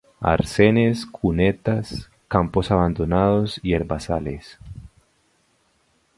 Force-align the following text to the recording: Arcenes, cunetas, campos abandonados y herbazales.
Arcenes, 0.23 1.05
cunetas, 1.05 2.09
campos 2.27 2.71
abandonados 2.71 3.59
y 3.61 3.73
herbazales. 3.75 4.57